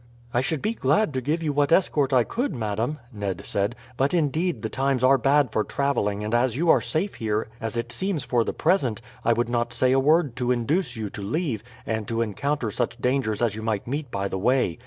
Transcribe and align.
"I 0.33 0.41
should 0.41 0.63
be 0.63 0.73
glad 0.73 1.13
to 1.13 1.21
give 1.21 1.43
you 1.43 1.53
what 1.53 1.71
escort 1.71 2.11
I 2.11 2.23
could, 2.23 2.55
madam," 2.55 2.97
Ned 3.13 3.45
said. 3.45 3.75
"But, 3.97 4.15
indeed, 4.15 4.63
the 4.63 4.67
times 4.69 5.03
are 5.03 5.19
bad 5.19 5.51
for 5.51 5.63
travelling 5.63 6.23
and 6.23 6.33
as 6.33 6.55
you 6.55 6.71
are 6.71 6.81
safe 6.81 7.13
here 7.13 7.49
as 7.61 7.77
it 7.77 7.91
seems 7.91 8.23
for 8.23 8.43
the 8.43 8.51
present, 8.51 8.99
I 9.23 9.33
would 9.33 9.47
not 9.47 9.73
say 9.73 9.91
a 9.91 9.99
word 9.99 10.35
to 10.37 10.51
induce 10.51 10.95
you 10.95 11.11
to 11.11 11.21
leave 11.21 11.63
and 11.85 12.07
to 12.07 12.23
encounter 12.23 12.71
such 12.71 12.97
dangers 12.99 13.43
as 13.43 13.53
you 13.53 13.61
might 13.61 13.85
meet 13.85 14.09
by 14.09 14.27
the 14.27 14.39
way. 14.39 14.79